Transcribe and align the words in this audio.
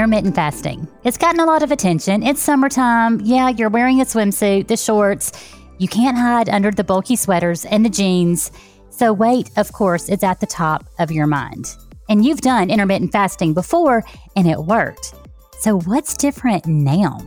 intermittent 0.00 0.34
fasting. 0.34 0.88
It's 1.04 1.18
gotten 1.18 1.40
a 1.40 1.44
lot 1.44 1.62
of 1.62 1.70
attention. 1.70 2.22
It's 2.22 2.40
summertime. 2.40 3.20
Yeah, 3.20 3.50
you're 3.50 3.68
wearing 3.68 4.00
a 4.00 4.06
swimsuit, 4.06 4.66
the 4.66 4.76
shorts. 4.78 5.30
You 5.76 5.88
can't 5.88 6.16
hide 6.16 6.48
under 6.48 6.70
the 6.70 6.82
bulky 6.82 7.16
sweaters 7.16 7.66
and 7.66 7.84
the 7.84 7.90
jeans. 7.90 8.50
So, 8.88 9.12
weight, 9.12 9.50
of 9.58 9.72
course, 9.72 10.08
is 10.08 10.22
at 10.22 10.40
the 10.40 10.46
top 10.46 10.86
of 10.98 11.12
your 11.12 11.26
mind. 11.26 11.76
And 12.08 12.24
you've 12.24 12.40
done 12.40 12.70
intermittent 12.70 13.12
fasting 13.12 13.52
before 13.52 14.02
and 14.36 14.48
it 14.48 14.58
worked. 14.60 15.12
So, 15.58 15.80
what's 15.80 16.16
different 16.16 16.64
now? 16.64 17.18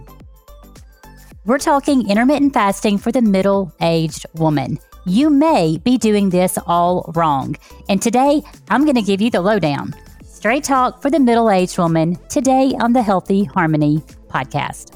We're 1.46 1.60
talking 1.60 2.10
intermittent 2.10 2.56
fasting 2.56 2.98
for 2.98 3.12
the 3.12 3.22
middle 3.22 3.72
aged 3.82 4.26
woman. 4.34 4.80
You 5.06 5.30
may 5.30 5.78
be 5.78 6.00
doing 6.00 6.32
this 6.32 6.58
all 6.66 7.12
wrong. 7.14 7.56
And 7.88 8.02
today, 8.02 8.42
I'm 8.70 8.84
going 8.84 8.96
to 8.96 9.04
give 9.04 9.22
you 9.22 9.30
the 9.30 9.42
lowdown. 9.42 9.94
Straight 10.44 10.66
talk 10.66 11.02
for 11.02 11.10
the 11.10 11.22
middle 11.22 11.50
aged 11.50 11.78
woman 11.78 12.18
today 12.28 12.74
on 12.82 12.92
the 12.92 13.02
Healthy 13.02 13.46
Harmony 13.46 14.04
podcast. 14.28 14.94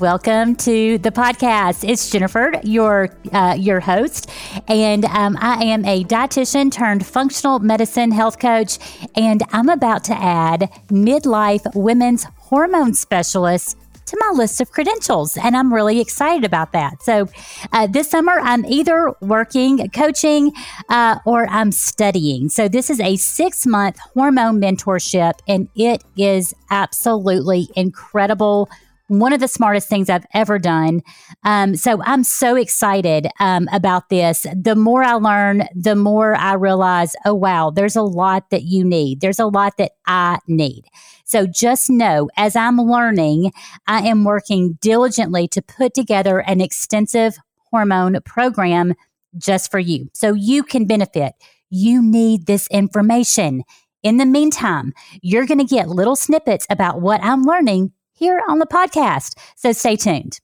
Welcome 0.00 0.56
to 0.56 0.98
the 0.98 1.12
podcast. 1.12 1.88
It's 1.88 2.10
Jennifer, 2.10 2.54
your 2.64 3.16
uh, 3.32 3.54
your 3.56 3.78
host, 3.78 4.28
and 4.66 5.04
um, 5.04 5.38
I 5.40 5.62
am 5.62 5.84
a 5.84 6.02
dietitian 6.02 6.72
turned 6.72 7.06
functional 7.06 7.60
medicine 7.60 8.10
health 8.10 8.40
coach, 8.40 8.80
and 9.14 9.44
I'm 9.52 9.68
about 9.68 10.02
to 10.06 10.14
add 10.14 10.62
midlife 10.88 11.72
women's 11.76 12.24
hormone 12.24 12.94
specialist 12.94 13.76
to 14.12 14.18
my 14.20 14.30
list 14.36 14.60
of 14.60 14.70
credentials, 14.70 15.36
and 15.38 15.56
I'm 15.56 15.72
really 15.72 16.00
excited 16.00 16.44
about 16.44 16.72
that. 16.72 17.02
So, 17.02 17.28
uh, 17.72 17.86
this 17.86 18.10
summer, 18.10 18.38
I'm 18.40 18.64
either 18.66 19.12
working, 19.20 19.88
coaching, 19.90 20.52
uh, 20.90 21.18
or 21.24 21.48
I'm 21.48 21.72
studying. 21.72 22.50
So, 22.50 22.68
this 22.68 22.90
is 22.90 23.00
a 23.00 23.16
six 23.16 23.66
month 23.66 23.98
hormone 24.14 24.60
mentorship, 24.60 25.32
and 25.48 25.68
it 25.74 26.04
is 26.16 26.54
absolutely 26.70 27.68
incredible 27.74 28.68
one 29.18 29.32
of 29.32 29.40
the 29.40 29.48
smartest 29.48 29.88
things 29.88 30.08
I've 30.08 30.26
ever 30.32 30.58
done. 30.58 31.02
Um, 31.44 31.76
so 31.76 32.02
I'm 32.04 32.24
so 32.24 32.56
excited 32.56 33.28
um, 33.40 33.68
about 33.72 34.08
this. 34.08 34.46
The 34.54 34.74
more 34.74 35.02
I 35.02 35.14
learn, 35.14 35.64
the 35.74 35.94
more 35.94 36.34
I 36.34 36.54
realize, 36.54 37.14
oh, 37.26 37.34
wow, 37.34 37.70
there's 37.70 37.96
a 37.96 38.02
lot 38.02 38.48
that 38.50 38.62
you 38.62 38.84
need. 38.84 39.20
There's 39.20 39.38
a 39.38 39.46
lot 39.46 39.76
that 39.76 39.92
I 40.06 40.38
need. 40.48 40.84
So 41.24 41.46
just 41.46 41.90
know 41.90 42.30
as 42.36 42.56
I'm 42.56 42.78
learning, 42.78 43.52
I 43.86 44.06
am 44.08 44.24
working 44.24 44.78
diligently 44.80 45.46
to 45.48 45.60
put 45.62 45.92
together 45.92 46.38
an 46.38 46.60
extensive 46.60 47.36
hormone 47.70 48.18
program 48.24 48.94
just 49.36 49.70
for 49.70 49.78
you 49.78 50.08
so 50.14 50.32
you 50.32 50.62
can 50.62 50.86
benefit. 50.86 51.34
You 51.68 52.02
need 52.02 52.46
this 52.46 52.66
information. 52.68 53.62
In 54.02 54.16
the 54.16 54.26
meantime, 54.26 54.92
you're 55.22 55.46
going 55.46 55.58
to 55.58 55.64
get 55.64 55.88
little 55.88 56.16
snippets 56.16 56.66
about 56.68 57.00
what 57.00 57.22
I'm 57.22 57.44
learning 57.44 57.92
here 58.22 58.40
on 58.48 58.60
the 58.60 58.66
podcast. 58.66 59.36
So 59.56 59.72
stay 59.72 59.96
tuned. 59.96 60.38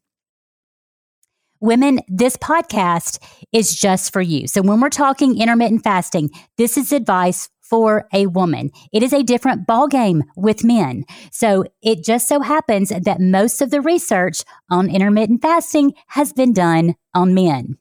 Women, 1.60 2.00
this 2.08 2.36
podcast 2.36 3.20
is 3.52 3.78
just 3.78 4.12
for 4.12 4.20
you. 4.20 4.48
So 4.48 4.62
when 4.62 4.80
we're 4.80 4.90
talking 4.90 5.40
intermittent 5.40 5.84
fasting, 5.84 6.30
this 6.56 6.76
is 6.76 6.90
advice 6.90 7.48
for 7.60 8.08
a 8.12 8.26
woman. 8.26 8.70
It 8.92 9.04
is 9.04 9.12
a 9.12 9.22
different 9.22 9.64
ballgame 9.64 10.22
with 10.36 10.64
men. 10.64 11.04
So 11.30 11.66
it 11.80 12.02
just 12.02 12.26
so 12.26 12.40
happens 12.40 12.88
that 12.88 13.20
most 13.20 13.62
of 13.62 13.70
the 13.70 13.80
research 13.80 14.42
on 14.68 14.90
intermittent 14.90 15.42
fasting 15.42 15.94
has 16.08 16.32
been 16.32 16.52
done 16.52 16.96
on 17.14 17.32
men. 17.32 17.78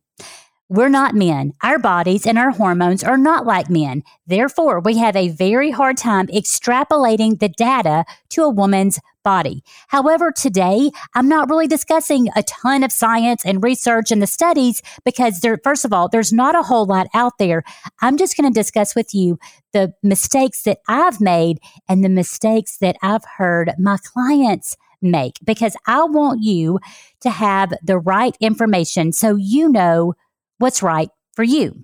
We're 0.70 0.90
not 0.90 1.16
men. 1.16 1.54
Our 1.64 1.80
bodies 1.80 2.28
and 2.28 2.38
our 2.38 2.52
hormones 2.52 3.02
are 3.02 3.18
not 3.18 3.46
like 3.46 3.70
men. 3.70 4.04
Therefore, 4.26 4.82
we 4.82 4.98
have 4.98 5.16
a 5.16 5.30
very 5.30 5.72
hard 5.72 5.96
time 5.96 6.28
extrapolating 6.28 7.40
the 7.40 7.48
data 7.48 8.04
to 8.32 8.44
a 8.44 8.50
woman's 8.50 9.00
body. 9.28 9.62
However, 9.90 10.32
today, 10.32 10.90
I'm 11.14 11.28
not 11.28 11.50
really 11.50 11.68
discussing 11.68 12.30
a 12.38 12.44
ton 12.44 12.82
of 12.82 12.94
science 12.94 13.46
and 13.46 13.62
research 13.62 14.10
and 14.10 14.22
the 14.22 14.28
studies 14.28 14.82
because 15.04 15.42
there, 15.42 15.60
first 15.66 15.84
of 15.84 15.92
all, 15.92 16.08
there's 16.08 16.32
not 16.32 16.56
a 16.56 16.64
whole 16.64 16.86
lot 16.86 17.08
out 17.14 17.38
there. 17.38 17.64
I'm 18.02 18.16
just 18.16 18.38
going 18.38 18.50
to 18.50 18.58
discuss 18.58 18.96
with 18.96 19.14
you 19.14 19.38
the 19.74 19.94
mistakes 20.02 20.64
that 20.64 20.78
I've 20.88 21.20
made 21.20 21.58
and 21.90 22.06
the 22.06 22.10
mistakes 22.10 22.78
that 22.78 22.96
I've 23.02 23.26
heard 23.38 23.74
my 23.78 23.98
clients 24.02 24.78
make 25.02 25.34
because 25.44 25.76
I 25.86 26.06
want 26.06 26.42
you 26.42 26.80
to 27.20 27.30
have 27.30 27.74
the 27.84 28.00
right 28.00 28.38
information 28.40 29.12
so 29.12 29.36
you 29.36 29.68
know 29.68 30.14
what's 30.58 30.82
right 30.82 31.10
for 31.36 31.44
you. 31.44 31.84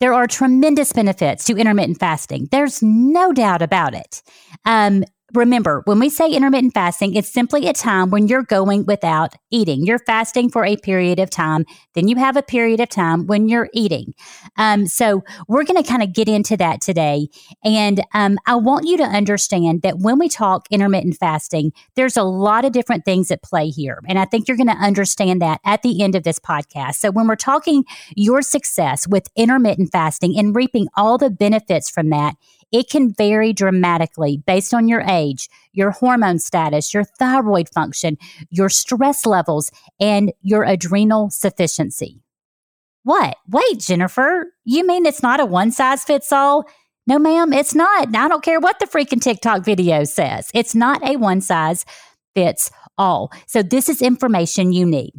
There 0.00 0.12
are 0.12 0.26
tremendous 0.26 0.92
benefits 0.92 1.44
to 1.44 1.56
intermittent 1.56 1.98
fasting. 1.98 2.48
There's 2.50 2.82
no 2.82 3.32
doubt 3.32 3.62
about 3.62 3.94
it. 3.94 4.22
Um, 4.64 5.04
remember, 5.34 5.82
when 5.84 5.98
we 5.98 6.08
say 6.08 6.30
intermittent 6.30 6.74
fasting, 6.74 7.14
it's 7.14 7.28
simply 7.28 7.66
a 7.68 7.72
time 7.72 8.10
when 8.10 8.28
you're 8.28 8.42
going 8.42 8.86
without 8.86 9.34
eating. 9.50 9.84
You're 9.84 9.98
fasting 9.98 10.50
for 10.50 10.64
a 10.64 10.76
period 10.76 11.18
of 11.18 11.30
time, 11.30 11.64
then 11.94 12.08
you 12.08 12.16
have 12.16 12.36
a 12.36 12.42
period 12.42 12.80
of 12.80 12.88
time 12.88 13.26
when 13.26 13.48
you're 13.48 13.68
eating. 13.72 14.14
Um, 14.56 14.86
so 14.86 15.22
we're 15.48 15.64
going 15.64 15.82
to 15.82 15.88
kind 15.88 16.02
of 16.02 16.12
get 16.12 16.28
into 16.28 16.56
that 16.56 16.80
today. 16.80 17.28
And 17.64 18.04
um, 18.14 18.38
I 18.46 18.56
want 18.56 18.86
you 18.86 18.96
to 18.98 19.04
understand 19.04 19.82
that 19.82 19.98
when 19.98 20.18
we 20.18 20.28
talk 20.28 20.66
intermittent 20.70 21.16
fasting, 21.16 21.72
there's 21.96 22.16
a 22.16 22.22
lot 22.22 22.64
of 22.64 22.72
different 22.72 23.04
things 23.04 23.30
at 23.30 23.42
play 23.42 23.68
here. 23.68 24.00
And 24.08 24.18
I 24.18 24.24
think 24.24 24.48
you're 24.48 24.56
going 24.56 24.68
to 24.68 24.74
understand 24.74 25.42
that 25.42 25.60
at 25.64 25.82
the 25.82 26.02
end 26.02 26.14
of 26.14 26.22
this 26.22 26.38
podcast. 26.38 26.96
So 26.96 27.10
when 27.10 27.26
we're 27.26 27.36
talking 27.36 27.84
your 28.14 28.42
success 28.42 29.08
with 29.08 29.28
intermittent 29.36 29.90
fasting 29.92 30.38
and 30.38 30.54
reaping 30.54 30.88
all 30.96 31.18
the 31.18 31.30
benefits 31.30 31.90
from 31.90 32.10
that, 32.10 32.36
it 32.74 32.90
can 32.90 33.14
vary 33.14 33.52
dramatically 33.52 34.42
based 34.46 34.74
on 34.74 34.88
your 34.88 35.00
age, 35.02 35.48
your 35.72 35.92
hormone 35.92 36.40
status, 36.40 36.92
your 36.92 37.04
thyroid 37.04 37.68
function, 37.68 38.18
your 38.50 38.68
stress 38.68 39.24
levels, 39.24 39.70
and 40.00 40.32
your 40.42 40.64
adrenal 40.64 41.30
sufficiency. 41.30 42.20
What? 43.04 43.36
Wait, 43.48 43.78
Jennifer, 43.78 44.46
you 44.64 44.84
mean 44.84 45.06
it's 45.06 45.22
not 45.22 45.38
a 45.38 45.46
one 45.46 45.70
size 45.70 46.02
fits 46.02 46.32
all? 46.32 46.64
No, 47.06 47.16
ma'am, 47.20 47.52
it's 47.52 47.76
not. 47.76 48.08
I 48.16 48.26
don't 48.26 48.42
care 48.42 48.58
what 48.58 48.80
the 48.80 48.86
freaking 48.86 49.22
TikTok 49.22 49.64
video 49.64 50.02
says. 50.02 50.50
It's 50.52 50.74
not 50.74 51.00
a 51.06 51.16
one 51.16 51.42
size 51.42 51.84
fits 52.34 52.72
all. 52.98 53.30
So, 53.46 53.62
this 53.62 53.88
is 53.88 54.02
information 54.02 54.72
you 54.72 54.84
need. 54.84 55.12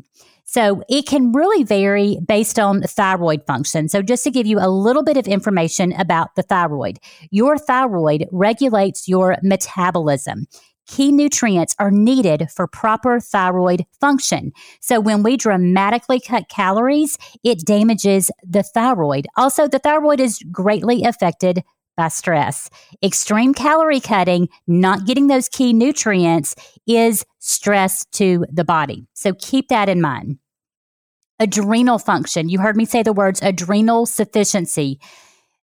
So 0.46 0.84
it 0.88 1.08
can 1.08 1.32
really 1.32 1.64
vary 1.64 2.20
based 2.26 2.60
on 2.60 2.82
thyroid 2.84 3.46
function. 3.46 3.90
So 3.90 4.02
just 4.02 4.24
to 4.24 4.32
give 4.32 4.48
you 4.48 4.60
a 4.60 4.70
little 4.70 5.04
bit 5.04 5.18
of 5.18 5.28
information 5.28 5.92
about 5.94 6.36
the 6.36 6.44
thyroid, 6.44 7.00
your 7.32 7.58
thyroid 7.58 8.28
regulates 8.32 9.08
your 9.08 9.38
metabolism 9.44 10.46
key 10.88 11.12
nutrients 11.12 11.76
are 11.80 11.92
needed 11.92 12.48
for 12.52 12.68
proper 12.68 13.20
thyroid 13.20 13.86
function. 14.00 14.52
So 14.82 15.00
when 15.00 15.24
we 15.24 15.38
dramatically 15.38 16.20
cut 16.20 16.50
calories, 16.50 17.18
it 17.44 17.66
damages 17.66 18.32
the 18.44 18.64
thyroid. 18.64 19.28
Also, 19.36 19.68
the 19.68 19.80
thyroid 19.80 20.20
is 20.20 20.40
greatly 20.52 21.04
affected 21.04 21.64
by 21.96 22.10
stress. 22.10 22.70
Extreme 23.04 23.54
calorie 23.54 24.00
cutting, 24.00 24.50
not 24.68 25.06
getting 25.06 25.28
those 25.28 25.50
key 25.50 25.74
nutrients, 25.74 26.56
is 26.88 27.26
stress 27.40 28.06
to 28.14 28.46
the 28.52 28.64
body. 28.64 29.08
So 29.14 29.34
keep 29.34 29.70
that 29.70 29.90
in 29.90 30.02
mind. 30.02 30.40
Adrenal 31.40 32.00
function. 32.00 32.50
You 32.50 32.60
heard 32.60 32.78
me 32.78 32.86
say 32.86 33.04
the 33.04 33.14
words 33.14 33.42
adrenal 33.42 34.06
sufficiency. 34.06 35.00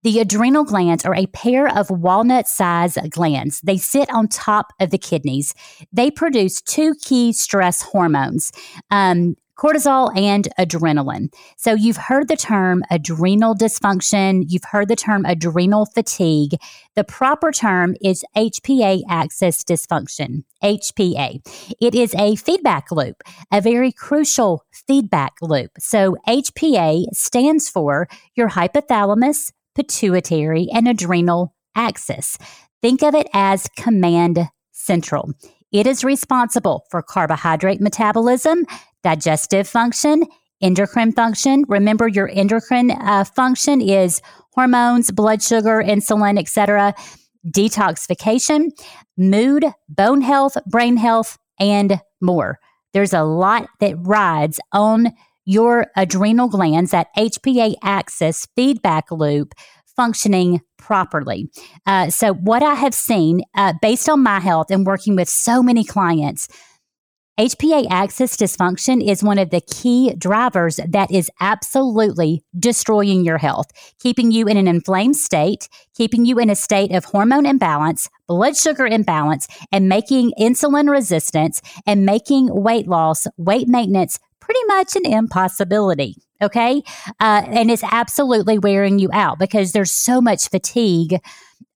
The 0.03 0.21
adrenal 0.21 0.65
glands 0.65 1.07
are 1.07 1.15
a 1.15 1.27
pair 1.29 1.67
of 1.67 1.89
walnut 1.89 2.47
sized 2.47 2.99
glands. 3.11 3.63
They 3.63 3.79
sit 3.79 4.13
on 4.13 4.29
top 4.29 4.67
of 4.79 4.91
the 4.91 4.99
kidneys. 4.99 5.55
They 5.91 6.11
produce 6.11 6.61
two 6.61 6.95
key 7.03 7.33
stress 7.33 7.81
hormones. 7.81 8.53
Um, 8.91 9.37
cortisol 9.57 10.17
and 10.17 10.49
adrenaline. 10.59 11.33
So 11.57 11.75
you've 11.75 11.97
heard 11.97 12.29
the 12.29 12.37
term 12.37 12.83
adrenal 12.91 13.55
dysfunction, 13.55 14.45
you've 14.49 14.65
heard 14.65 14.89
the 14.89 14.97
term 14.97 15.25
adrenal 15.25 15.87
fatigue. 15.87 16.57
The 16.97 17.05
proper 17.05 17.53
term 17.53 17.95
is 18.03 18.25
HPA 18.37 19.03
axis 19.09 19.63
dysfunction, 19.65 20.45
HPA. 20.63 21.41
It 21.81 21.95
is 21.95 22.15
a 22.15 22.37
feedback 22.37 22.91
loop, 22.91 23.23
a 23.53 23.61
very 23.61 23.93
crucial 23.93 24.65
feedback 24.73 25.35
loop. 25.41 25.71
So 25.79 26.17
HPA 26.29 27.07
stands 27.13 27.69
for 27.69 28.09
your 28.35 28.51
hypothalamus, 28.51 29.53
pituitary, 29.75 30.69
and 30.73 30.89
adrenal 30.89 31.55
axis. 31.75 32.39
Think 32.83 33.03
of 33.03 33.15
it 33.15 33.29
as 33.33 33.69
command 33.77 34.49
central. 34.73 35.31
It 35.73 35.87
is 35.89 36.05
responsible 36.05 36.85
for 36.91 37.03
carbohydrate 37.03 37.81
metabolism, 37.81 38.65
digestive 39.05 39.69
function, 39.69 40.25
endocrine 40.61 41.13
function. 41.13 41.65
Remember, 41.69 42.09
your 42.09 42.29
endocrine 42.33 42.91
uh, 42.91 43.23
function 43.23 43.81
is 43.81 44.21
hormones, 44.53 45.11
blood 45.13 45.43
sugar, 45.43 45.83
insulin, 45.83 46.39
etc. 46.39 46.95
Detoxification, 47.49 48.71
mood, 49.17 49.65
bone 49.89 50.23
health, 50.23 50.57
brain 50.67 50.97
health, 50.97 51.39
and 51.61 52.01
more. 52.21 52.59
There's 52.93 53.13
a 53.13 53.23
lot 53.23 53.69
that 53.81 53.97
rides 54.01 54.59
on 54.73 55.13
your 55.45 55.89
adrenal 55.97 56.49
glands, 56.49 56.91
that 56.93 57.09
HPA 57.17 57.75
axis 57.83 58.47
feedback 58.57 59.11
loop 59.11 59.53
functioning 59.95 60.61
properly. 60.79 61.51
Uh, 61.87 62.11
so, 62.11 62.33
what 62.33 62.63
I 62.63 62.75
have 62.75 62.95
seen 62.95 63.43
uh, 63.55 63.75
based 63.81 64.09
on 64.09 64.23
my 64.23 64.41
health 64.41 64.71
and 64.71 64.87
working 64.87 65.17
with 65.17 65.29
so 65.29 65.63
many 65.63 65.85
clients, 65.85 66.49
HPA 67.39 67.89
axis 67.91 68.37
dysfunction 68.37 69.05
is 69.05 69.25
one 69.25 69.41
of 69.41 69.51
the 69.51 69.61
key 69.61 70.15
drivers 70.15 70.79
that 70.89 71.11
is 71.11 71.29
absolutely 71.41 72.45
destroying 72.57 73.25
your 73.25 73.39
health, 73.39 73.67
keeping 73.99 74.31
you 74.31 74.47
in 74.47 74.57
an 74.57 74.69
inflamed 74.69 75.17
state, 75.17 75.69
keeping 75.97 76.25
you 76.25 76.39
in 76.39 76.49
a 76.49 76.55
state 76.55 76.93
of 76.93 77.07
hormone 77.07 77.45
imbalance, 77.45 78.09
blood 78.29 78.57
sugar 78.57 78.87
imbalance, 78.87 79.49
and 79.73 79.89
making 79.89 80.33
insulin 80.39 80.89
resistance 80.89 81.61
and 81.89 82.07
making 82.07 82.51
weight 82.53 82.87
loss, 82.87 83.27
weight 83.37 83.67
maintenance 83.67 84.21
pretty 84.39 84.65
much 84.69 84.95
an 84.95 85.05
impossibility. 85.05 86.15
Okay. 86.41 86.83
Uh, 87.19 87.43
and 87.47 87.69
it's 87.69 87.85
absolutely 87.85 88.59
wearing 88.59 89.01
you 89.01 89.09
out 89.13 89.41
because 89.41 89.73
there's 89.73 89.91
so 89.91 90.21
much 90.21 90.49
fatigue 90.51 91.19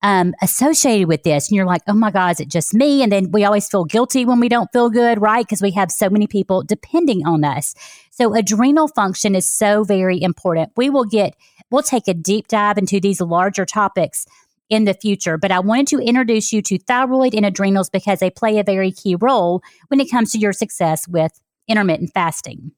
um, 0.03 0.35
associated 0.43 1.09
with 1.09 1.23
this. 1.23 1.49
And 1.49 1.57
you're 1.57 1.67
like, 1.67 1.83
oh 1.89 1.95
my 1.95 2.11
God, 2.11 2.33
is 2.33 2.41
it 2.41 2.49
just 2.49 2.75
me? 2.75 3.03
And 3.03 3.11
then 3.11 3.31
we 3.33 3.45
always 3.45 3.69
feel 3.69 3.85
guilty 3.85 4.25
when 4.25 4.41
we 4.41 4.49
don't 4.49 4.71
feel 4.73 4.91
good, 4.91 5.21
right? 5.21 5.45
Because 5.45 5.63
we 5.63 5.73
have 5.73 5.91
so 5.91 6.09
many 6.09 6.27
people 6.27 6.63
depending 6.63 7.27
on 7.27 7.45
us. 7.45 7.75
So 8.11 8.35
adrenal 8.35 8.89
function 8.89 9.35
is 9.35 9.51
so 9.51 9.85
very 9.85 10.21
important. 10.23 10.73
We 10.77 10.91
will 10.91 11.05
get, 11.05 11.35
we'll 11.71 11.83
take 11.83 12.09
a 12.09 12.15
deep 12.15 12.49
dive 12.49 12.79
into 12.79 13.01
these 13.01 13.21
larger 13.21 13.67
topics 13.67 14.27
in 14.69 14.85
the 14.85 14.95
future. 14.95 15.39
But 15.39 15.51
I 15.51 15.61
wanted 15.61 15.89
to 15.89 15.99
introduce 15.99 16.53
you 16.53 16.63
to 16.63 16.79
thyroid 16.79 17.35
and 17.35 17.47
adrenals 17.47 17.91
because 17.91 18.21
they 18.21 18.31
play 18.31 18.59
a 18.59 18.65
very 18.65 18.93
key 18.93 19.17
role 19.17 19.63
when 19.89 20.01
it 20.01 20.11
comes 20.11 20.33
to 20.33 20.39
your 20.39 20.53
success 20.53 21.09
with 21.09 21.33
intermittent 21.67 22.11
fasting. 22.15 22.73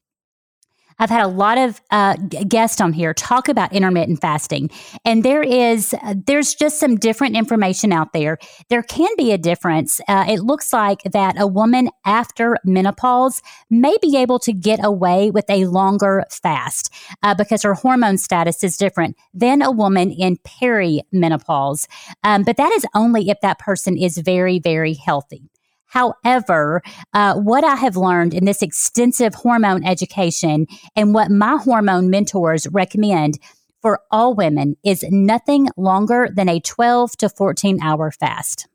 I've 1.01 1.09
had 1.09 1.25
a 1.25 1.29
lot 1.29 1.57
of 1.57 1.81
uh, 1.91 2.17
guests 2.47 2.79
on 2.79 2.93
here 2.93 3.15
talk 3.15 3.49
about 3.49 3.73
intermittent 3.73 4.21
fasting, 4.21 4.71
and 5.05 5.25
there 5.25 5.43
is 5.43 5.95
uh, 5.95 6.15
there's 6.27 6.55
just 6.55 6.79
some 6.79 6.97
different 6.97 7.37
information 7.37 7.91
out 7.91 8.13
there. 8.13 8.37
There 8.69 8.83
can 8.83 9.09
be 9.17 9.33
a 9.33 9.39
difference. 9.39 9.99
Uh, 10.07 10.27
it 10.29 10.41
looks 10.41 10.75
like 10.75 11.03
that 11.05 11.41
a 11.41 11.47
woman 11.47 11.89
after 12.05 12.59
menopause 12.65 13.41
may 13.71 13.97
be 14.03 14.19
able 14.19 14.39
to 14.41 14.53
get 14.53 14.85
away 14.85 15.31
with 15.31 15.49
a 15.49 15.65
longer 15.65 16.25
fast 16.31 16.93
uh, 17.23 17.35
because 17.35 17.63
her 17.63 17.73
hormone 17.73 18.19
status 18.19 18.63
is 18.63 18.77
different 18.77 19.17
than 19.33 19.63
a 19.63 19.71
woman 19.71 20.11
in 20.11 20.37
perimenopause. 20.37 21.87
Um, 22.25 22.43
but 22.43 22.59
that 22.59 22.73
is 22.73 22.85
only 22.95 23.31
if 23.31 23.41
that 23.41 23.59
person 23.59 23.97
is 23.97 24.19
very 24.19 24.59
very 24.59 24.93
healthy. 24.93 25.51
However, 25.91 26.83
uh, 27.13 27.35
what 27.35 27.65
I 27.65 27.75
have 27.75 27.97
learned 27.97 28.33
in 28.33 28.45
this 28.45 28.63
extensive 28.63 29.35
hormone 29.35 29.85
education 29.85 30.67
and 30.97 31.13
what 31.13 31.31
my 31.31 31.57
hormone 31.57 32.11
mentors 32.11 32.67
recommend 32.69 33.39
for 33.83 34.01
all 34.11 34.35
women 34.35 34.77
is 34.85 35.05
nothing 35.11 35.69
longer 35.77 36.29
than 36.33 36.49
a 36.49 36.61
12 36.61 37.17
to 37.19 37.29
14 37.29 37.83
hour 37.83 38.11
fast. 38.13 38.69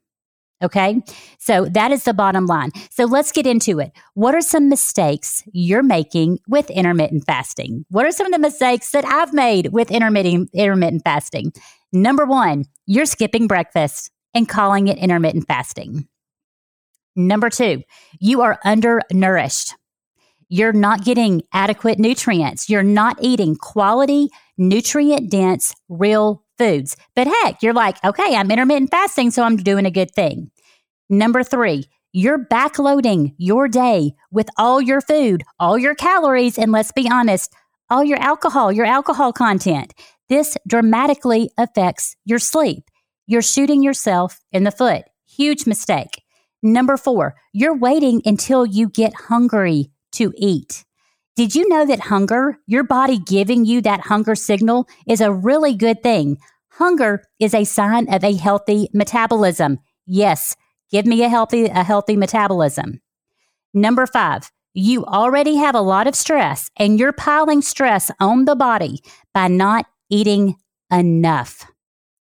Okay. 0.62 1.02
So 1.38 1.66
that 1.66 1.90
is 1.90 2.04
the 2.04 2.14
bottom 2.14 2.46
line. 2.46 2.70
So 2.90 3.04
let's 3.04 3.32
get 3.32 3.46
into 3.46 3.78
it. 3.78 3.92
What 4.14 4.34
are 4.34 4.40
some 4.40 4.68
mistakes 4.68 5.42
you're 5.52 5.82
making 5.82 6.38
with 6.48 6.70
intermittent 6.70 7.24
fasting? 7.26 7.84
What 7.90 8.06
are 8.06 8.12
some 8.12 8.26
of 8.26 8.32
the 8.32 8.38
mistakes 8.38 8.90
that 8.92 9.04
I've 9.04 9.34
made 9.34 9.72
with 9.72 9.90
intermittent, 9.90 10.50
intermittent 10.54 11.02
fasting? 11.04 11.52
Number 11.92 12.24
one, 12.24 12.64
you're 12.86 13.06
skipping 13.06 13.46
breakfast 13.46 14.10
and 14.32 14.48
calling 14.48 14.88
it 14.88 14.98
intermittent 14.98 15.46
fasting. 15.46 16.08
Number 17.16 17.48
two, 17.48 17.82
you 18.20 18.42
are 18.42 18.58
undernourished. 18.64 19.74
You're 20.48 20.72
not 20.72 21.04
getting 21.04 21.42
adequate 21.52 21.98
nutrients. 21.98 22.68
You're 22.68 22.82
not 22.82 23.16
eating 23.20 23.56
quality, 23.56 24.28
nutrient 24.56 25.30
dense, 25.30 25.74
real 25.88 26.44
foods. 26.58 26.96
But 27.16 27.26
heck, 27.26 27.62
you're 27.62 27.72
like, 27.72 28.02
okay, 28.04 28.36
I'm 28.36 28.50
intermittent 28.50 28.90
fasting, 28.90 29.30
so 29.30 29.42
I'm 29.42 29.56
doing 29.56 29.86
a 29.86 29.90
good 29.90 30.12
thing. 30.12 30.50
Number 31.08 31.42
three, 31.42 31.84
you're 32.12 32.38
backloading 32.38 33.34
your 33.38 33.66
day 33.66 34.12
with 34.30 34.48
all 34.56 34.80
your 34.80 35.00
food, 35.00 35.42
all 35.58 35.78
your 35.78 35.94
calories, 35.94 36.58
and 36.58 36.70
let's 36.70 36.92
be 36.92 37.08
honest, 37.10 37.52
all 37.90 38.04
your 38.04 38.18
alcohol, 38.18 38.72
your 38.72 38.86
alcohol 38.86 39.32
content. 39.32 39.94
This 40.28 40.56
dramatically 40.66 41.50
affects 41.58 42.16
your 42.24 42.38
sleep. 42.38 42.84
You're 43.26 43.42
shooting 43.42 43.82
yourself 43.82 44.40
in 44.52 44.64
the 44.64 44.70
foot. 44.70 45.04
Huge 45.26 45.66
mistake. 45.66 46.22
Number 46.62 46.96
four, 46.96 47.34
you're 47.52 47.76
waiting 47.76 48.22
until 48.24 48.66
you 48.66 48.88
get 48.88 49.14
hungry 49.14 49.90
to 50.12 50.32
eat. 50.36 50.84
Did 51.36 51.54
you 51.54 51.68
know 51.68 51.84
that 51.84 52.00
hunger, 52.00 52.58
your 52.66 52.82
body 52.82 53.18
giving 53.18 53.66
you 53.66 53.82
that 53.82 54.00
hunger 54.00 54.34
signal, 54.34 54.88
is 55.06 55.20
a 55.20 55.32
really 55.32 55.74
good 55.74 56.02
thing? 56.02 56.38
Hunger 56.70 57.22
is 57.38 57.52
a 57.52 57.64
sign 57.64 58.12
of 58.12 58.24
a 58.24 58.34
healthy 58.34 58.88
metabolism. 58.94 59.78
Yes, 60.06 60.56
give 60.90 61.04
me 61.04 61.22
a 61.22 61.28
healthy, 61.28 61.66
a 61.66 61.84
healthy 61.84 62.16
metabolism. 62.16 63.00
Number 63.74 64.06
five, 64.06 64.50
you 64.72 65.04
already 65.04 65.56
have 65.56 65.74
a 65.74 65.80
lot 65.80 66.06
of 66.06 66.14
stress 66.14 66.70
and 66.78 66.98
you're 66.98 67.12
piling 67.12 67.60
stress 67.60 68.10
on 68.18 68.46
the 68.46 68.56
body 68.56 69.02
by 69.34 69.48
not 69.48 69.86
eating 70.08 70.56
enough 70.90 71.66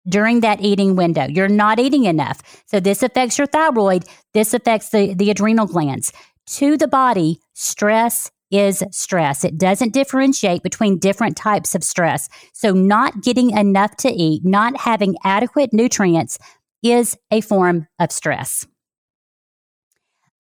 during 0.07 0.41
that 0.41 0.61
eating 0.61 0.95
window. 0.95 1.27
You're 1.27 1.47
not 1.47 1.79
eating 1.79 2.05
enough. 2.05 2.41
So 2.67 2.79
this 2.79 3.03
affects 3.03 3.37
your 3.37 3.47
thyroid. 3.47 4.05
This 4.33 4.53
affects 4.53 4.89
the, 4.89 5.13
the 5.13 5.31
adrenal 5.31 5.65
glands. 5.65 6.13
To 6.47 6.77
the 6.77 6.87
body, 6.87 7.39
stress 7.53 8.31
is 8.51 8.83
stress. 8.91 9.43
It 9.43 9.57
doesn't 9.57 9.93
differentiate 9.93 10.63
between 10.63 10.99
different 10.99 11.35
types 11.35 11.75
of 11.75 11.83
stress. 11.83 12.29
So 12.53 12.71
not 12.71 13.21
getting 13.21 13.51
enough 13.51 13.97
to 13.97 14.09
eat, 14.09 14.45
not 14.45 14.77
having 14.77 15.15
adequate 15.23 15.73
nutrients 15.73 16.37
is 16.83 17.17
a 17.31 17.41
form 17.41 17.87
of 17.99 18.11
stress. 18.11 18.65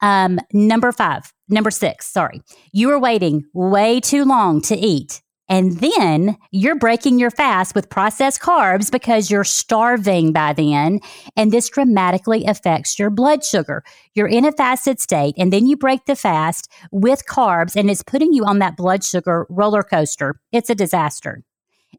Um, 0.01 0.39
number 0.53 0.91
five, 0.91 1.33
number 1.49 1.71
six, 1.71 2.05
sorry. 2.07 2.41
You 2.71 2.91
are 2.91 2.99
waiting 2.99 3.45
way 3.53 3.99
too 3.99 4.23
long 4.23 4.61
to 4.63 4.75
eat 4.75 5.21
and 5.47 5.79
then 5.79 6.37
you're 6.51 6.77
breaking 6.77 7.19
your 7.19 7.29
fast 7.29 7.75
with 7.75 7.89
processed 7.89 8.41
carbs 8.41 8.91
because 8.91 9.29
you're 9.29 9.43
starving 9.43 10.33
by 10.33 10.53
then. 10.53 10.99
And 11.35 11.51
this 11.51 11.69
dramatically 11.69 12.45
affects 12.45 12.97
your 12.97 13.09
blood 13.09 13.43
sugar. 13.43 13.83
You're 14.13 14.27
in 14.27 14.45
a 14.45 14.51
fasted 14.51 14.99
state, 14.99 15.35
and 15.37 15.53
then 15.53 15.67
you 15.67 15.77
break 15.77 16.05
the 16.05 16.15
fast 16.15 16.71
with 16.91 17.25
carbs, 17.27 17.75
and 17.75 17.91
it's 17.91 18.03
putting 18.03 18.33
you 18.33 18.45
on 18.45 18.59
that 18.59 18.77
blood 18.77 19.03
sugar 19.03 19.45
roller 19.49 19.83
coaster. 19.83 20.39
It's 20.51 20.69
a 20.69 20.75
disaster. 20.75 21.43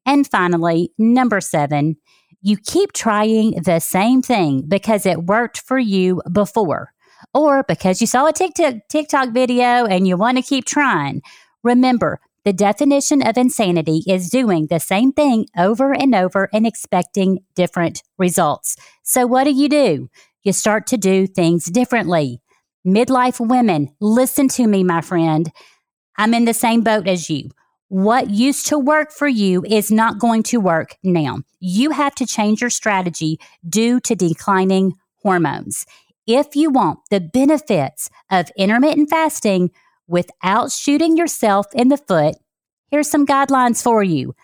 And 0.04 0.28
finally, 0.28 0.90
number 0.99 1.40
seven, 1.40 1.97
you 2.42 2.56
keep 2.56 2.92
trying 2.92 3.62
the 3.62 3.80
same 3.80 4.23
thing 4.23 4.64
because 4.66 5.06
it 5.06 5.25
worked 5.25 5.61
for 5.61 5.78
you 5.78 6.23
before, 6.32 6.92
or 7.32 7.64
because 7.64 8.00
you 8.00 8.06
saw 8.06 8.26
a 8.26 8.32
TikTok, 8.32 8.75
TikTok 8.88 9.30
video 9.30 9.87
and 9.87 10.06
you 10.06 10.16
want 10.16 10.37
to 10.38 10.42
keep 10.42 10.64
trying. 10.64 11.23
Remember, 11.62 12.21
the 12.47 12.53
definition 12.53 13.26
of 13.26 13.37
insanity 13.37 14.05
is 14.07 14.31
doing 14.31 14.69
the 14.69 14.79
same 14.79 15.11
thing 15.11 15.47
over 15.59 15.93
and 15.93 16.15
over 16.15 16.49
and 16.53 16.65
expecting 16.65 17.41
different 17.57 18.05
results. 18.19 18.76
So, 19.03 19.26
what 19.26 19.45
do 19.45 19.50
you 19.50 19.69
do? 19.69 20.09
You 20.45 20.53
start 20.53 20.87
to 20.87 20.97
do 20.97 21.26
things 21.26 21.65
differently. 21.65 22.41
Midlife 22.87 23.45
women, 23.45 23.88
listen 24.00 24.47
to 24.50 24.69
me, 24.69 24.85
my 24.85 25.00
friend. 25.00 25.50
I'm 26.17 26.35
in 26.35 26.45
the 26.45 26.55
same 26.55 26.83
boat 26.83 27.09
as 27.09 27.29
you. 27.29 27.50
What 27.88 28.31
used 28.31 28.69
to 28.69 28.79
work 28.79 29.11
for 29.11 29.26
you 29.26 29.65
is 29.67 29.91
not 29.91 30.21
going 30.21 30.45
to 30.45 30.59
work 30.59 30.95
now. 31.03 31.38
You 31.59 31.91
have 31.91 32.15
to 32.15 32.26
change 32.26 32.61
your 32.61 32.71
strategy 32.71 33.41
due 33.69 33.99
to 34.03 34.15
declining 34.15 34.93
hormones. 35.17 35.85
If 36.29 36.55
you 36.55 36.71
want 36.71 37.00
the 37.11 37.21
benefits 37.21 38.09
of 38.31 38.53
intermittent 38.57 39.11
fasting, 39.11 39.73
without 40.06 40.72
shooting 40.72 41.16
yourself 41.16 41.66
in 41.75 41.88
the 41.88 41.96
foot, 41.96 42.36
here's 42.90 43.10
some 43.10 43.26
guidelines 43.26 43.82
for 43.82 44.02
you. 44.02 44.34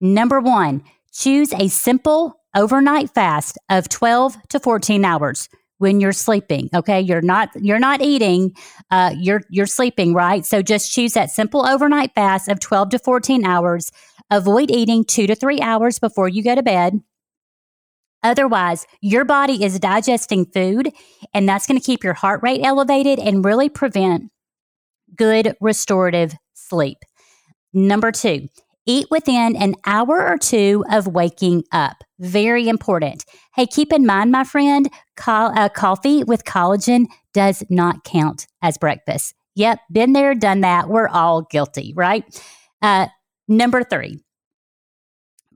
Number 0.00 0.40
one, 0.40 0.82
choose 1.12 1.52
a 1.52 1.68
simple 1.68 2.40
overnight 2.54 3.10
fast 3.10 3.58
of 3.68 3.88
12 3.88 4.36
to 4.50 4.60
14 4.60 5.04
hours 5.04 5.48
when 5.78 6.00
you're 6.00 6.12
sleeping 6.12 6.68
okay? 6.74 7.00
You're 7.00 7.20
not 7.20 7.50
you're 7.56 7.78
not 7.78 8.00
eating 8.00 8.54
uh, 8.90 9.14
you're 9.18 9.42
you're 9.50 9.66
sleeping 9.66 10.14
right? 10.14 10.44
So 10.44 10.62
just 10.62 10.92
choose 10.92 11.14
that 11.14 11.30
simple 11.30 11.66
overnight 11.66 12.14
fast 12.14 12.48
of 12.48 12.60
12 12.60 12.90
to 12.90 12.98
14 12.98 13.44
hours. 13.44 13.90
Avoid 14.30 14.70
eating 14.70 15.04
2 15.04 15.26
to 15.26 15.34
3 15.34 15.60
hours 15.60 15.98
before 15.98 16.28
you 16.28 16.42
go 16.42 16.54
to 16.54 16.62
bed. 16.62 17.00
Otherwise 18.22 18.86
your 19.00 19.24
body 19.24 19.64
is 19.64 19.78
digesting 19.78 20.46
food 20.46 20.90
and 21.32 21.48
that's 21.48 21.66
going 21.66 21.78
to 21.78 21.84
keep 21.84 22.04
your 22.04 22.14
heart 22.14 22.40
rate 22.42 22.62
elevated 22.62 23.18
and 23.18 23.44
really 23.44 23.68
prevent 23.68 24.30
good 25.16 25.56
restorative 25.60 26.34
sleep. 26.54 26.98
Number 27.72 28.12
two, 28.12 28.48
eat 28.86 29.06
within 29.10 29.56
an 29.56 29.74
hour 29.86 30.26
or 30.26 30.38
two 30.38 30.84
of 30.90 31.06
waking 31.06 31.64
up. 31.72 32.04
Very 32.18 32.68
important. 32.68 33.24
Hey, 33.54 33.66
keep 33.66 33.92
in 33.92 34.06
mind, 34.06 34.30
my 34.30 34.44
friend, 34.44 34.88
co- 35.16 35.52
uh, 35.54 35.68
coffee 35.68 36.24
with 36.24 36.44
collagen 36.44 37.06
does 37.32 37.64
not 37.68 38.04
count 38.04 38.46
as 38.62 38.78
breakfast. 38.78 39.34
Yep, 39.56 39.80
been 39.90 40.12
there, 40.12 40.34
done 40.34 40.60
that. 40.62 40.88
We're 40.88 41.08
all 41.08 41.42
guilty, 41.42 41.92
right? 41.96 42.24
Uh, 42.82 43.06
number 43.48 43.82
three, 43.84 44.20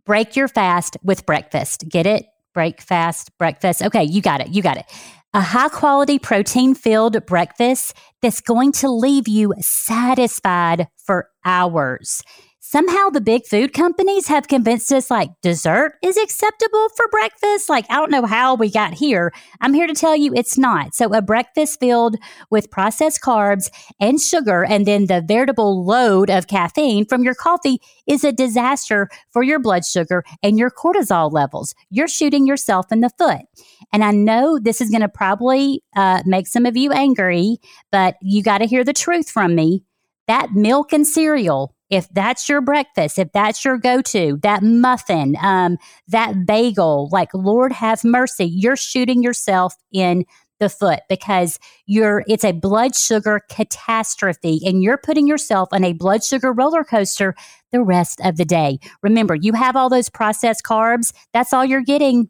break 0.04 0.36
your 0.36 0.48
fast 0.48 0.96
with 1.02 1.26
breakfast. 1.26 1.84
Get 1.88 2.06
it? 2.06 2.26
Break 2.54 2.80
fast, 2.80 3.36
breakfast. 3.38 3.82
Okay, 3.82 4.04
you 4.04 4.22
got 4.22 4.40
it. 4.40 4.48
You 4.48 4.62
got 4.62 4.78
it. 4.78 4.86
A 5.34 5.42
high 5.42 5.68
quality 5.68 6.18
protein 6.18 6.74
filled 6.74 7.26
breakfast 7.26 7.92
that's 8.22 8.40
going 8.40 8.72
to 8.72 8.88
leave 8.90 9.28
you 9.28 9.52
satisfied 9.60 10.88
for 10.96 11.28
hours 11.44 12.22
somehow 12.70 13.08
the 13.08 13.20
big 13.20 13.46
food 13.46 13.72
companies 13.72 14.28
have 14.28 14.46
convinced 14.46 14.92
us 14.92 15.10
like 15.10 15.30
dessert 15.40 15.94
is 16.02 16.18
acceptable 16.18 16.90
for 16.94 17.08
breakfast. 17.08 17.70
Like, 17.70 17.86
I 17.88 17.94
don't 17.94 18.10
know 18.10 18.26
how 18.26 18.56
we 18.56 18.70
got 18.70 18.92
here. 18.92 19.32
I'm 19.62 19.72
here 19.72 19.86
to 19.86 19.94
tell 19.94 20.14
you 20.14 20.34
it's 20.34 20.58
not. 20.58 20.94
So, 20.94 21.14
a 21.14 21.22
breakfast 21.22 21.80
filled 21.80 22.16
with 22.50 22.70
processed 22.70 23.22
carbs 23.22 23.70
and 23.98 24.20
sugar, 24.20 24.66
and 24.66 24.84
then 24.84 25.06
the 25.06 25.24
veritable 25.26 25.82
load 25.82 26.28
of 26.28 26.46
caffeine 26.46 27.06
from 27.06 27.24
your 27.24 27.34
coffee 27.34 27.78
is 28.06 28.22
a 28.22 28.32
disaster 28.32 29.08
for 29.32 29.42
your 29.42 29.58
blood 29.58 29.86
sugar 29.86 30.22
and 30.42 30.58
your 30.58 30.70
cortisol 30.70 31.32
levels. 31.32 31.74
You're 31.88 32.06
shooting 32.06 32.46
yourself 32.46 32.92
in 32.92 33.00
the 33.00 33.10
foot. 33.16 33.46
And 33.94 34.04
I 34.04 34.10
know 34.10 34.58
this 34.58 34.82
is 34.82 34.90
going 34.90 35.00
to 35.00 35.08
probably 35.08 35.82
uh, 35.96 36.22
make 36.26 36.46
some 36.46 36.66
of 36.66 36.76
you 36.76 36.92
angry, 36.92 37.56
but 37.90 38.16
you 38.20 38.42
got 38.42 38.58
to 38.58 38.66
hear 38.66 38.84
the 38.84 38.92
truth 38.92 39.30
from 39.30 39.54
me. 39.54 39.84
That 40.26 40.52
milk 40.52 40.92
and 40.92 41.06
cereal 41.06 41.74
if 41.90 42.08
that's 42.10 42.48
your 42.48 42.60
breakfast, 42.60 43.18
if 43.18 43.32
that's 43.32 43.64
your 43.64 43.78
go 43.78 44.02
to, 44.02 44.38
that 44.42 44.62
muffin, 44.62 45.36
um, 45.40 45.78
that 46.08 46.46
bagel, 46.46 47.08
like 47.12 47.32
Lord 47.34 47.72
have 47.72 48.04
mercy, 48.04 48.44
you're 48.44 48.76
shooting 48.76 49.22
yourself 49.22 49.74
in 49.92 50.24
the 50.60 50.68
foot 50.68 51.00
because 51.08 51.58
you're 51.86 52.24
it's 52.26 52.44
a 52.44 52.52
blood 52.52 52.94
sugar 52.94 53.40
catastrophe 53.48 54.60
and 54.64 54.82
you're 54.82 54.98
putting 54.98 55.26
yourself 55.26 55.68
on 55.72 55.84
a 55.84 55.92
blood 55.92 56.24
sugar 56.24 56.52
roller 56.52 56.84
coaster 56.84 57.34
the 57.70 57.82
rest 57.82 58.20
of 58.24 58.36
the 58.36 58.44
day. 58.44 58.78
Remember, 59.02 59.34
you 59.34 59.52
have 59.52 59.76
all 59.76 59.88
those 59.88 60.08
processed 60.08 60.64
carbs, 60.64 61.12
that's 61.32 61.52
all 61.52 61.64
you're 61.64 61.80
getting 61.80 62.28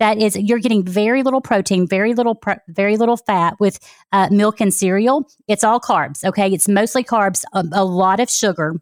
that 0.00 0.18
is 0.18 0.36
you're 0.36 0.58
getting 0.58 0.84
very 0.84 1.22
little 1.22 1.40
protein 1.40 1.86
very 1.86 2.14
little 2.14 2.40
very 2.68 2.96
little 2.96 3.16
fat 3.16 3.54
with 3.60 3.78
uh, 4.12 4.28
milk 4.30 4.60
and 4.60 4.74
cereal. 4.74 5.28
It's 5.46 5.62
all 5.62 5.80
carbs 5.80 6.24
okay? 6.24 6.52
It's 6.52 6.68
mostly 6.68 7.04
carbs 7.04 7.44
a, 7.52 7.64
a 7.72 7.84
lot 7.84 8.18
of 8.18 8.28
sugar. 8.28 8.80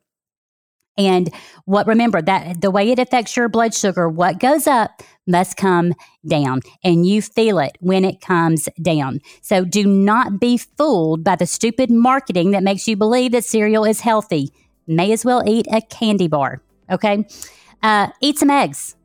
And 0.97 1.33
what 1.65 1.87
remember 1.87 2.21
that 2.23 2.61
the 2.61 2.73
way 2.73 2.91
it 2.91 2.99
affects 2.99 3.37
your 3.37 3.49
blood 3.49 3.75
sugar 3.75 4.09
what 4.09 4.41
goes 4.41 4.67
up 4.67 5.03
must 5.27 5.57
come 5.57 5.93
down 6.27 6.61
and 6.83 7.07
you 7.07 7.23
feel 7.23 7.59
it 7.59 7.77
when 7.81 8.05
it 8.05 8.21
comes 8.21 8.69
down. 8.83 9.21
So 9.43 9.65
do 9.65 9.87
not 9.87 10.41
be 10.41 10.57
fooled 10.57 11.23
by 11.23 11.37
the 11.37 11.47
stupid 11.47 11.91
marketing 11.91 12.53
that 12.53 12.63
makes 12.63 12.89
you 12.89 12.97
believe 12.97 13.33
that 13.33 13.45
cereal 13.45 13.85
is 13.85 14.01
healthy. 14.01 14.51
May 14.87 15.13
as 15.13 15.25
well 15.25 15.43
eat 15.47 15.67
a 15.71 15.83
candy 15.83 16.29
bar 16.29 16.63
okay? 16.91 17.27
Uh, 17.83 18.09
eat 18.21 18.39
some 18.39 18.51
eggs 18.51 18.97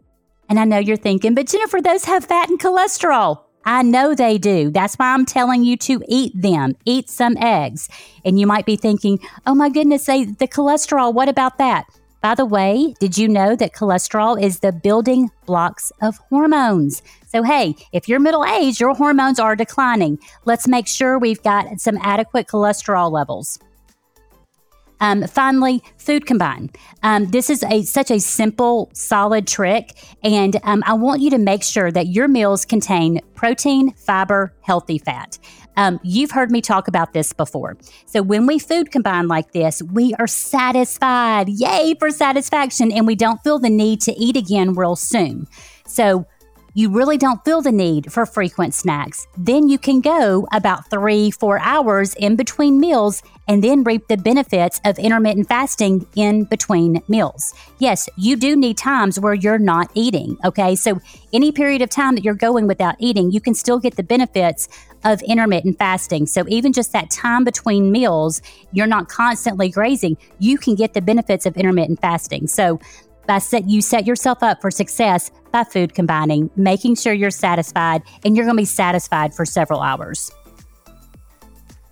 and 0.53 0.60
I 0.60 0.65
know 0.65 0.77
you're 0.77 0.98
thinking, 0.98 1.33
but 1.33 1.48
Jennifer, 1.48 1.81
those 1.81 2.05
have 2.05 2.25
fat 2.25 2.48
and 2.48 2.60
cholesterol. 2.60 3.41
I 3.65 3.81
know 3.81 4.13
they 4.13 4.38
do. 4.38 4.69
That's 4.69 4.93
why 4.93 5.12
I'm 5.12 5.25
telling 5.25 5.63
you 5.63 5.75
to 5.77 6.00
eat 6.07 6.31
them. 6.39 6.75
Eat 6.86 7.10
some 7.10 7.36
eggs. 7.38 7.89
And 8.24 8.39
you 8.39 8.45
might 8.45 8.67
be 8.67 8.75
thinking, 8.75 9.17
oh 9.48 9.55
my 9.55 9.69
goodness, 9.69 10.05
say 10.05 10.25
the 10.25 10.48
cholesterol, 10.48 11.12
what 11.12 11.27
about 11.27 11.57
that? 11.57 11.88
By 12.22 12.36
the 12.36 12.45
way, 12.45 12.93
did 13.00 13.17
you 13.17 13.27
know 13.27 13.55
that 13.55 13.74
cholesterol 13.74 14.39
is 14.39 14.60
the 14.60 14.72
building 14.72 15.31
blocks 15.48 15.91
of 16.03 16.19
hormones? 16.29 17.01
So, 17.25 17.41
hey, 17.41 17.74
if 17.91 18.07
you're 18.07 18.19
middle 18.19 18.45
aged, 18.45 18.79
your 18.79 18.93
hormones 18.93 19.39
are 19.39 19.55
declining. 19.55 20.19
Let's 20.45 20.67
make 20.67 20.88
sure 20.88 21.17
we've 21.17 21.41
got 21.41 21.81
some 21.81 21.98
adequate 22.03 22.45
cholesterol 22.45 23.12
levels. 23.12 23.57
Um, 25.03 25.27
finally, 25.27 25.83
food 25.98 26.25
combine. 26.25 26.69
Um, 27.03 27.25
this 27.25 27.50
is 27.50 27.62
a 27.63 27.81
such 27.81 28.10
a 28.10 28.22
simple, 28.22 28.89
solid 28.93 29.45
trick, 29.45 29.91
and 30.24 30.55
um, 30.63 30.81
I 30.88 30.93
want 30.93 31.22
you 31.22 31.29
to 31.31 31.38
make 31.38 31.62
sure 31.62 31.91
that 31.91 32.07
your 32.07 32.29
meals 32.29 32.63
contain 32.63 33.19
protein, 33.36 33.91
fiber, 33.95 34.53
healthy 34.62 34.98
fat. 34.98 35.38
Um, 35.75 36.00
you've 36.03 36.31
heard 36.31 36.51
me 36.51 36.62
talk 36.62 36.88
about 36.88 37.12
this 37.12 37.33
before. 37.33 37.75
So 38.05 38.22
when 38.22 38.45
we 38.45 38.60
food 38.60 38.91
combine 38.91 39.27
like 39.27 39.51
this, 39.51 39.81
we 39.81 40.13
are 40.19 40.27
satisfied. 40.27 41.50
Yay 41.50 41.95
for 42.00 42.10
satisfaction, 42.10 42.89
and 42.89 43.05
we 43.05 43.15
don't 43.15 43.43
feel 43.43 43.60
the 43.60 43.69
need 43.69 44.00
to 44.01 44.13
eat 44.13 44.38
again 44.38 44.74
real 44.74 44.95
soon. 44.95 45.48
So 45.86 46.25
you 46.74 46.89
really 46.89 47.18
don't 47.18 47.44
feel 47.46 47.62
the 47.62 47.72
need 47.72 48.12
for 48.12 48.25
frequent 48.25 48.74
snacks. 48.74 49.27
Then 49.38 49.70
you 49.70 49.77
can 49.77 50.01
go 50.01 50.48
about 50.51 50.89
three, 50.89 51.30
four 51.32 51.60
hours 51.60 52.13
in 52.15 52.36
between 52.36 52.80
meals 52.80 53.22
and 53.48 53.63
then 53.63 53.84
reap 53.84 54.08
the 54.08 54.18
benefits 54.18 54.80
of 54.86 54.98
intermittent 54.98 55.48
fasting 55.48 56.08
in 56.15 56.46
between 56.46 57.01
meals. 57.08 57.53
Yes, 57.80 58.08
you 58.15 58.36
do 58.36 58.56
need 58.56 58.77
times 58.77 59.20
where 59.20 59.34
you're 59.34 59.60
not 59.60 59.92
eating. 59.94 60.38
Okay. 60.46 60.75
So, 60.75 61.00
any 61.34 61.51
period 61.51 61.82
of 61.82 61.89
time 61.89 62.15
that 62.15 62.24
you're 62.24 62.36
going 62.36 62.68
without 62.68 62.96
eating, 63.00 63.32
you 63.32 63.42
can 63.42 63.53
still 63.53 63.80
get 63.80 63.96
the 63.96 64.03
benefits 64.03 64.68
of 65.03 65.22
intermittent 65.24 65.77
fasting. 65.77 66.25
So, 66.25 66.46
even 66.48 66.74
just 66.74 66.94
that 66.94 67.10
time 67.12 67.44
between 67.44 67.92
meals, 67.92 68.42
you're 68.72 68.88
not 68.88 69.10
constantly 69.10 69.70
grazing, 69.70 70.18
you 70.39 70.58
can 70.58 70.75
get 70.75 70.94
the 70.94 71.01
benefits 71.01 71.46
of 71.46 71.58
intermittent 71.58 72.00
fasting. 72.01 72.48
So, 72.48 72.80
by 73.27 73.39
set 73.39 73.70
you 73.70 73.82
set 73.82 74.06
yourself 74.06 74.44
up 74.44 74.62
for 74.62 74.72
success 74.72 75.32
by 75.51 75.63
food 75.63 75.94
combining, 75.94 76.50
making 76.56 76.96
sure 76.96 77.13
you're 77.13 77.32
satisfied 77.32 78.01
and 78.25 78.36
you're 78.36 78.46
going 78.46 78.58
to 78.58 78.62
be 78.62 78.65
satisfied 78.65 79.34
for 79.34 79.46
several 79.46 79.82
hours. 79.82 80.32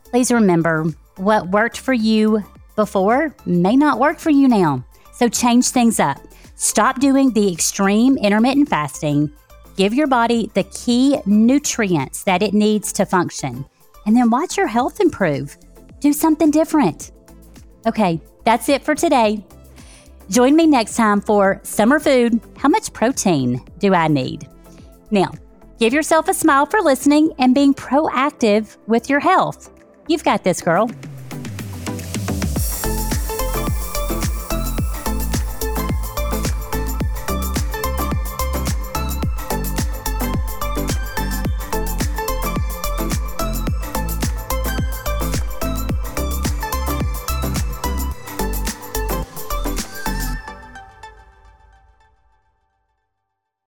Please 0.05 0.31
remember 0.31 0.85
what 1.17 1.50
worked 1.50 1.79
for 1.79 1.93
you 1.93 2.43
before 2.75 3.35
may 3.45 3.75
not 3.75 4.00
work 4.00 4.19
for 4.19 4.29
you 4.29 4.47
now. 4.47 4.83
So 5.13 5.29
change 5.29 5.67
things 5.67 6.00
up. 6.00 6.17
Stop 6.55 7.00
doing 7.00 7.31
the 7.31 7.51
extreme 7.51 8.17
intermittent 8.17 8.69
fasting. 8.69 9.31
Give 9.77 9.93
your 9.93 10.07
body 10.07 10.51
the 10.53 10.63
key 10.65 11.19
nutrients 11.25 12.23
that 12.23 12.43
it 12.43 12.53
needs 12.53 12.91
to 12.93 13.05
function. 13.05 13.65
And 14.05 14.15
then 14.15 14.29
watch 14.29 14.57
your 14.57 14.67
health 14.67 15.00
improve. 15.00 15.55
Do 16.00 16.11
something 16.11 16.51
different. 16.51 17.11
Okay, 17.85 18.19
that's 18.43 18.69
it 18.69 18.83
for 18.83 18.95
today. 18.95 19.45
Join 20.31 20.55
me 20.55 20.65
next 20.65 20.95
time 20.95 21.19
for 21.19 21.59
Summer 21.63 22.00
Food 22.00 22.39
How 22.55 22.69
Much 22.69 22.93
Protein 22.93 23.59
Do 23.79 23.93
I 23.93 24.07
Need? 24.07 24.47
Now, 25.11 25.29
give 25.77 25.91
yourself 25.91 26.29
a 26.29 26.33
smile 26.33 26.65
for 26.65 26.79
listening 26.79 27.33
and 27.38 27.53
being 27.53 27.73
proactive 27.73 28.77
with 28.88 29.09
your 29.09 29.19
health. 29.19 29.69
You've 30.07 30.23
got 30.23 30.45
this, 30.45 30.61
girl. 30.61 30.89